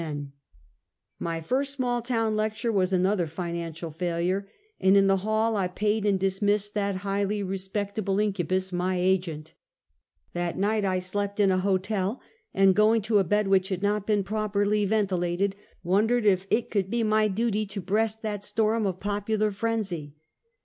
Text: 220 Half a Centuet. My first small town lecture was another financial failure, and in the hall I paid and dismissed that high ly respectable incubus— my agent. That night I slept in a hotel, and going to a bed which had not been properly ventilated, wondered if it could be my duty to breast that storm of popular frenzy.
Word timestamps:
220 0.01 0.01
Half 0.01 0.15
a 0.15 0.15
Centuet. 0.15 0.35
My 1.19 1.41
first 1.47 1.73
small 1.73 2.01
town 2.01 2.35
lecture 2.35 2.71
was 2.71 2.91
another 2.91 3.27
financial 3.27 3.91
failure, 3.91 4.49
and 4.79 4.97
in 4.97 5.05
the 5.05 5.17
hall 5.17 5.55
I 5.55 5.67
paid 5.67 6.07
and 6.07 6.19
dismissed 6.19 6.73
that 6.73 6.95
high 7.05 7.23
ly 7.23 7.37
respectable 7.41 8.19
incubus— 8.19 8.71
my 8.73 8.97
agent. 8.99 9.53
That 10.33 10.57
night 10.57 10.83
I 10.85 10.97
slept 10.97 11.39
in 11.39 11.51
a 11.51 11.59
hotel, 11.59 12.19
and 12.51 12.73
going 12.73 13.01
to 13.01 13.19
a 13.19 13.23
bed 13.23 13.47
which 13.47 13.69
had 13.69 13.83
not 13.83 14.07
been 14.07 14.23
properly 14.23 14.85
ventilated, 14.85 15.55
wondered 15.83 16.25
if 16.25 16.47
it 16.49 16.71
could 16.71 16.89
be 16.89 17.03
my 17.03 17.27
duty 17.27 17.67
to 17.67 17.79
breast 17.79 18.23
that 18.23 18.43
storm 18.43 18.87
of 18.87 18.99
popular 18.99 19.51
frenzy. 19.51 20.15